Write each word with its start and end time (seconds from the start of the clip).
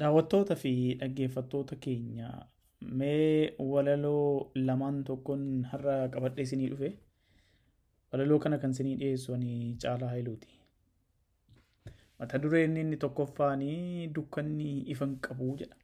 Daawwattoota 0.00 0.56
fi 0.62 0.72
dhaggeeffattoota 1.00 1.76
keenya 1.84 2.28
mee 3.00 3.52
walaloo 3.72 4.50
lamaan 4.68 5.02
tokkoon 5.08 5.42
har'a 5.72 5.96
qabadhee 6.14 6.46
isinii 6.48 6.68
dhufe. 6.72 6.90
Walaloo 8.12 8.38
kana 8.44 8.58
kan 8.62 8.70
isinii 8.76 8.96
dhiyeessu 9.02 9.34
ani 9.34 9.76
Caalaa 9.82 10.08
Haayiluuti. 10.12 10.48
Mata 12.18 12.38
dureen 12.42 12.76
inni 12.82 12.96
tokkoffaanii 13.04 14.08
dukkanni 14.16 14.72
ifan 14.96 15.14
qabu 15.28 15.54
jedha. 15.62 15.76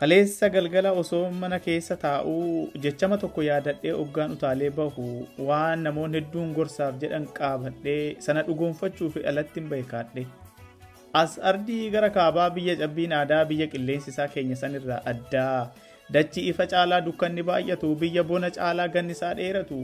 Kaleessa 0.00 0.48
galgala 0.54 0.92
osoo 1.00 1.24
mana 1.40 1.58
keessa 1.66 1.96
taa'uu 2.04 2.70
jechama 2.86 3.16
tokko 3.24 3.42
yaadadhee 3.48 3.92
hoggaan 3.98 4.32
utaalee 4.36 4.70
bahu 4.78 5.04
waan 5.50 5.82
namoonni 5.88 6.18
hedduun 6.20 6.54
gorsaaf 6.56 6.96
jedhan 7.04 7.28
qaabadhee 7.38 8.00
sana 8.26 8.42
dhugoonfachuuf 8.48 9.16
alatti 9.32 9.60
hin 9.60 9.68
beekaadhe. 9.74 10.26
As 11.14 11.38
ardii 11.38 11.90
gara 11.94 12.10
kaabaa 12.10 12.50
biyya 12.50 12.74
cabbiin 12.82 13.12
aadaa 13.18 13.44
biyya 13.50 13.66
qilleensi 13.72 14.10
isaa 14.10 14.28
keenya 14.34 14.56
sanirraa 14.62 15.02
addaa. 15.12 15.70
Dachi 16.14 16.48
ifa 16.50 16.66
caalaa 16.72 17.00
dukkanni 17.06 17.42
baay'atu 17.50 17.94
biyya 18.00 18.24
bona 18.30 18.50
caalaa 18.56 18.88
ganni 18.96 19.14
isaa 19.16 19.34
dheeratu. 19.38 19.78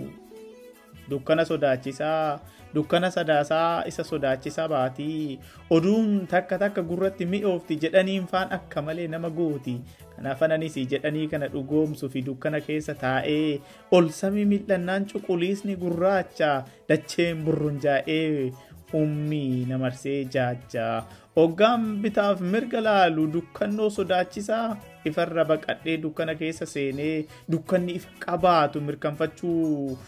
Dukkana 1.11 1.45
sodaachisaa 1.47 2.41
dukkana 2.75 3.09
sadaasaa 3.15 3.85
isa 3.91 4.03
sodaachisaa 4.11 4.67
baatii 4.73 5.39
oduun 5.77 6.27
takka 6.33 6.59
takka 6.63 6.83
gurratti 6.91 7.27
mi'oofti 7.33 7.79
jedhaniin 7.85 8.27
faan 8.33 8.53
akka 8.59 8.83
malee 8.89 9.07
nama 9.15 9.31
gooti. 9.39 9.75
Kanaaf 10.17 10.43
ananis 10.47 10.77
jedhanii 10.93 11.27
kana 11.33 11.49
dhugoomsuu 11.55 12.11
fi 12.15 12.23
dukkana 12.29 12.61
keessa 12.67 12.95
taa'ee 13.03 13.59
ol 13.99 14.11
samii 14.21 14.45
mil'annaan 14.53 15.07
cuquliisni 15.13 15.77
gurraacha 15.83 16.51
dacheen 16.89 17.43
burrunjaa'ee 17.47 18.53
ummii 18.95 19.65
namarsee 19.71 20.25
jaajjaa. 20.35 21.05
Hoggaan 21.37 21.85
bitaaf 22.03 22.41
mirga 22.55 22.81
laalu 22.87 23.27
dukkannoo 23.35 23.91
sodaachisaa 23.97 24.77
ifarra 25.11 25.45
baqadhee 25.51 25.97
dukkana 26.05 26.35
keessa 26.41 26.67
seenee 26.75 27.15
dukkanni 27.55 27.93
ifa 28.01 28.11
qabaatu 28.27 28.81
mirkanfachuu. 28.89 29.99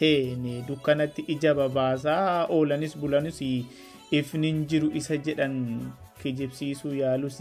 Heene 0.00 0.64
dukkanatti 0.68 1.22
ija 1.34 1.54
babaasaa 1.54 2.46
oolanis 2.56 2.96
bulanis 2.98 3.40
ifni 4.20 4.46
hin 4.52 4.62
jiru 4.70 4.90
isa 5.00 5.16
jedhan 5.26 5.56
kijibsiisuu 6.22 6.94
yaalus 7.00 7.36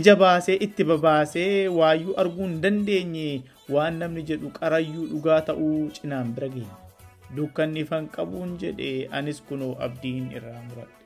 ija 0.00 0.16
baasee 0.22 0.56
itti 0.66 0.84
babaasee 0.90 1.68
waayyuu 1.78 2.16
arguu 2.24 2.46
hin 2.48 2.60
dandeenye. 2.64 3.42
Waan 3.74 3.98
namni 4.02 4.22
jedhu 4.32 4.50
qarayyuu 4.58 5.06
dhugaa 5.12 5.40
ta'uu 5.50 5.76
cinaan 5.98 6.34
bira 6.38 6.48
geenye. 6.56 6.83
Dukkanni 7.36 7.80
ifan 7.86 8.08
qabuun 8.16 8.56
jedhe 8.62 8.90
anis 9.20 9.40
kunoo 9.48 9.72
abdiin 9.86 10.30
irraa 10.38 10.60
muradhe. 10.68 11.02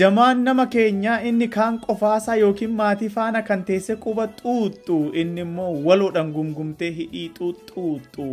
Jamaan 0.00 0.42
nama 0.44 0.66
keenyaa 0.74 1.20
inni 1.30 1.48
kaan 1.56 1.78
qofaasaa 1.86 2.36
yookiin 2.42 2.72
maatii 2.80 3.08
faana 3.16 3.42
kan 3.50 3.64
teesse 3.70 3.96
quba 4.06 4.26
xuuxxu 4.40 4.96
inni 5.22 5.40
immoo 5.46 5.72
waloodhaan 5.88 6.32
gumgumtee 6.36 6.90
hidhii 7.00 7.28
xuuxxuuxxu. 7.38 8.26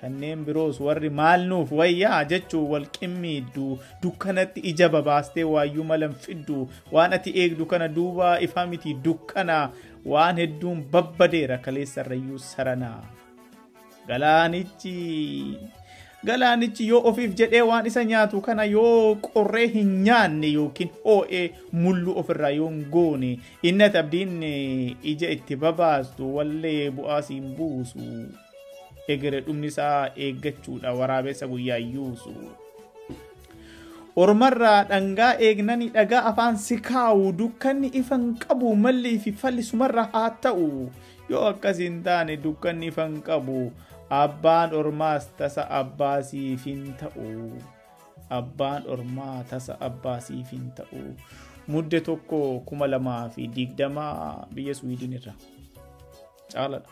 Kanneen 0.00 0.42
biroos 0.46 0.80
warri 0.86 1.10
maal 1.20 1.46
nuuf 1.52 1.70
wayyaa 1.78 2.18
jechuun 2.32 2.66
wal 2.72 2.84
qimmiiddu 2.98 3.68
dukkanatti 4.02 4.60
ija 4.72 4.88
babaastee 4.94 5.44
waayyuu 5.52 5.84
malan 5.92 6.14
fiddu 6.26 6.58
waan 6.96 7.12
ati 7.18 7.30
eegdu 7.44 7.66
kana 7.72 7.88
duuba 7.96 8.28
ifaa 8.48 8.66
miti 8.72 8.94
dukkana 9.06 9.56
waan 10.12 10.36
hedduun 10.42 10.84
babbadeera 10.92 11.58
kaleessarrayyuu 11.64 12.38
saranaa. 12.50 13.00
Galaanichi 14.08 14.96
Galaanichi 16.24 16.88
yoo 16.88 17.00
ofiif 17.08 17.34
jedhee 17.38 17.62
waan 17.62 17.86
isa 17.86 18.02
nyaatu 18.04 18.40
kana 18.40 18.64
yoo 18.64 19.14
qorree 19.26 19.66
hin 19.74 19.90
nyaanne 20.06 20.48
yookiin 20.52 20.90
hoo'ee 21.04 21.44
mullu 21.72 22.14
ofirraa 22.22 22.50
yoo 22.56 22.68
hin 22.70 22.84
goone 22.94 23.30
inni 23.70 23.84
abdiin 24.00 24.32
ija 25.12 25.30
itti 25.36 25.56
babaastu 25.64 26.34
wallee 26.36 26.90
bu'aa 26.90 27.22
siin 27.22 27.52
buusu. 27.58 28.08
Egeree 29.08 29.40
dhumni 29.46 29.70
isaa 29.72 30.10
eeggachuudha 30.26 30.92
waraabessa 31.00 31.46
guyyaa 31.52 31.78
yuusu. 31.78 32.34
Ormarraa 34.16 34.84
dhangaa 34.88 35.32
eegnani 35.48 35.88
dhagaa 35.94 36.24
afaan 36.30 36.58
si 36.58 36.76
kaa'u 36.88 37.32
dukkanni 37.42 37.90
ifan 38.00 38.24
qabu 38.46 38.74
mallii 38.86 39.18
fi 39.18 39.32
falli 39.32 39.62
haa 40.12 40.30
ta'u 40.30 40.90
yoo 41.30 41.44
akkas 41.52 41.78
hin 41.78 42.02
taane 42.02 42.36
dukkanni 42.36 42.86
ifan 42.92 43.22
qabu. 43.22 43.70
Abbaan 44.08 44.72
ormaas 44.72 45.28
tasa 45.36 45.68
abbaasiif 45.68 46.64
hin 46.64 46.94
ta'u. 46.96 47.60
Abbaan 48.32 48.88
ormaa 48.88 49.44
tasa 49.50 49.76
abbaasiif 49.80 50.52
hin 50.52 50.70
ta'u. 50.76 51.12
Mudde 51.68 52.00
tokko 52.00 52.60
kuma 52.64 52.88
lamaa 52.88 53.28
fi 53.28 53.48
digdamaa 53.56 54.48
biyya 54.54 54.74
Suwiidin 54.74 55.12
irra. 55.20 55.34
Caaladha. 56.48 56.88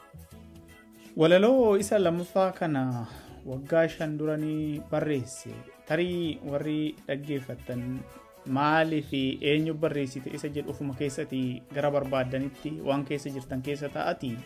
Walaloo 1.17 1.81
isa 1.81 1.97
lammaffaa 1.99 2.53
kana 2.53 3.07
waggaa 3.49 3.89
shan 3.89 4.19
duranii 4.21 4.85
barreesse. 4.91 5.57
Tarii 5.89 6.37
warri 6.45 6.93
dhaggeeffattan 7.09 8.01
maalii 8.47 9.03
fi 9.03 9.23
eenyu 9.41 9.75
barreessite 9.75 10.29
isa 10.37 10.49
jedhu 10.53 10.71
ofuma 10.77 10.95
keessatti 11.01 11.63
gara 11.73 11.91
barbaaddanitti 11.91 12.77
waan 12.85 13.05
keessa 13.09 13.33
jirtan 13.33 13.63
keessa 13.65 13.89
ta'ati. 13.89 14.37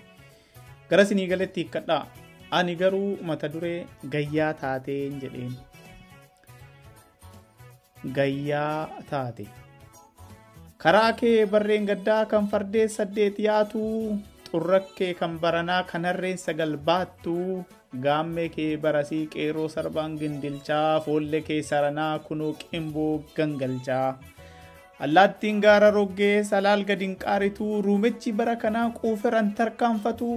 Gara 0.91 1.05
sinii 1.05 1.27
galetti 1.27 1.65
hiikkadhaa. 1.67 2.07
Ani 2.59 2.75
garuu 2.81 3.11
mata 3.29 3.49
duree 3.55 3.87
gayyaa 4.15 4.53
taateen 4.63 5.21
jedheen. 5.23 5.53
Gayyaa 8.17 8.89
taate. 9.11 9.47
Karaa 10.83 11.13
kee 11.21 11.47
barreen 11.53 11.87
gaddaa 11.91 12.25
kan 12.31 12.47
fardee 12.53 12.87
saddeet 12.97 13.39
yaatu 13.47 13.83
xurrakkee 14.51 15.13
kan 15.21 15.35
baranaa 15.43 15.83
kan 15.91 16.05
harreen 16.09 16.39
sagal 16.45 16.73
baattu 16.87 17.35
gaammee 18.07 18.49
kee 18.57 18.71
barasii 18.85 19.27
qeeroo 19.35 19.69
sarbaan 19.75 20.17
gindilchaa 20.21 21.01
foollee 21.07 21.43
kee 21.49 21.63
saranaa 21.71 22.15
kunoo 22.27 22.53
qimboo 22.63 23.13
gangalchaa. 23.37 24.09
Allaattiin 25.05 25.61
gaara 25.65 25.91
roggee 25.99 26.43
salaal 26.53 26.83
gadin 26.89 27.15
qaarituu 27.23 27.83
ruumechi 27.87 28.33
bara 28.41 28.57
kanaa 28.65 28.89
quuferan 28.99 29.53
tarkaanfatu 29.61 30.31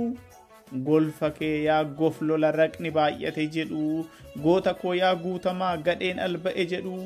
golfa 0.88 1.30
kee 1.40 1.56
yaa 1.66 1.84
gof 2.00 2.22
lola 2.22 2.52
raqni 2.60 2.90
baay'ate 2.98 3.46
jedhu. 3.56 4.06
Goota 4.44 4.74
koo 4.82 4.94
yaa 5.02 5.14
guutamaa 5.26 5.76
gadheen 5.88 6.20
alba'e 6.28 6.66
jedhu. 6.74 6.98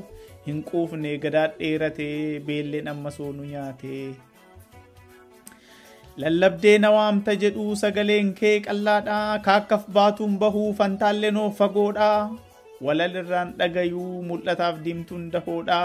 Hin 0.47 0.63
quufne 0.69 1.11
gadaa 1.23 1.47
dheeratee 1.59 2.39
beelleen 2.47 2.87
amma 2.93 3.11
soonu 3.17 3.43
nyaate. 3.51 3.95
Lallabdee 6.23 6.77
na 6.83 6.89
waamta 6.97 7.35
jedhu 7.43 7.65
sagaleen 7.81 8.29
kee 8.39 8.55
qallaadha. 8.67 9.17
Kaakkaf 9.47 9.83
baatuun 9.97 10.37
bahuu 10.43 10.69
fantaallenoo 10.79 11.49
fagoodha 11.59 12.09
walalirraan 12.85 13.51
dhagayuu 13.59 14.23
mul'ataaf 14.29 14.79
diimtuun 14.85 15.27
dahoodha 15.35 15.81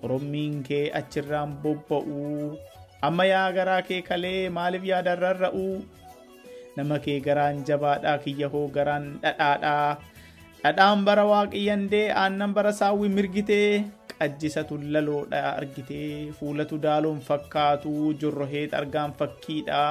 qorommiin 0.00 0.56
kee 0.68 0.82
achirraan 1.00 1.54
bobba'u. 1.62 2.56
Amma 3.06 3.24
yaa 3.32 3.46
garaa 3.56 3.80
kee 3.88 4.02
kalee 4.08 4.48
maaliif 4.58 4.84
yaadarraan 4.90 5.38
ra'u. 5.44 5.64
Nama 6.78 6.98
kee 7.04 7.18
garaan 7.26 7.62
jabaadhaa 7.68 8.18
kiyya 8.24 8.48
hoo 8.54 8.66
garaan 8.76 9.06
dhadhaadhaa. 9.22 9.98
Dhadhaan 10.64 11.04
bara 11.06 11.24
waaqiyyandee 11.32 12.06
aannan 12.22 12.54
bara 12.56 12.72
saawwi 12.80 13.08
mirgitee. 13.16 13.84
Qajjisatu 14.18 14.78
laloodha 14.94 15.40
argitee. 15.58 16.32
Fuulatu 16.38 16.78
daaloon 16.84 17.20
fakkaatu 17.28 17.92
jorroheet 18.20 18.74
argaan 18.80 19.12
fakkiidha 19.18 19.82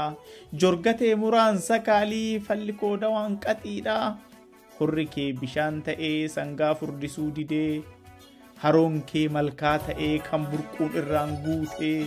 jorgatee 0.63 1.13
muraan 1.21 1.59
sakaalii 1.67 2.39
falli 2.47 2.73
kooda 2.81 3.09
waan 3.15 3.37
qaxiidha 3.45 3.97
hurri 4.79 5.05
kee 5.13 5.29
bishaan 5.41 5.77
ta'ee 5.85 6.27
sangaa 6.35 6.73
furdisuu 6.79 7.29
didee. 7.37 7.83
Haroon 8.63 9.01
kee 9.09 9.27
malkaa 9.35 9.77
ta'ee 9.87 10.13
kan 10.27 10.43
burquun 10.51 10.91
irraan 10.99 11.31
guutee 11.45 11.99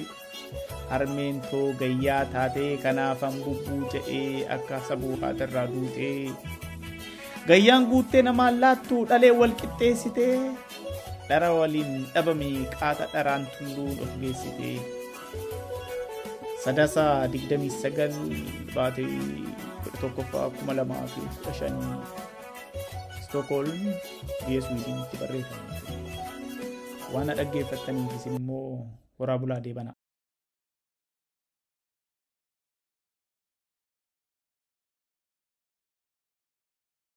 harmeen 0.91 1.37
too 1.51 1.67
gayyaa 1.81 2.23
taatee 2.35 2.71
kanaafan 2.85 3.37
bubbuu 3.45 3.83
jedhee 3.95 4.47
akka 4.57 4.81
sabuu 4.89 5.17
haatirraa 5.23 5.67
duutee 5.75 6.31
gayyaan 7.51 7.87
guuttee 7.93 8.23
namaan 8.29 8.61
laattu 8.65 9.05
dhalee 9.13 9.31
wal 9.41 9.55
qixxeessitee 9.61 10.35
dhara 11.29 11.51
waliin 11.59 11.93
dhabame 12.15 12.51
qaata 12.79 13.07
dharaan 13.15 13.47
tulluun 13.59 13.97
of 14.07 14.11
geessitee 14.25 14.79
sadasa 16.65 17.05
digdamii 17.33 17.71
sagal 17.83 18.13
baatee 18.75 19.09
kudha 19.85 19.99
tokkoffaa 20.01 20.49
kuma 20.57 20.73
lamaa 20.79 21.05
fi 21.13 21.21
kudha 21.37 21.53
shanii. 21.61 21.97
Stookholm 23.25 23.81
biyya 24.45 24.61
Suwiidinitti 24.67 25.17
barreeffame. 25.21 25.75
Waan 27.15 27.31
dhaggeeffattaniif 27.39 28.13
isin 28.19 28.37
immoo 28.41 28.87
horaa 29.19 29.39
bulaa 29.43 29.61
deebana. 29.67 29.93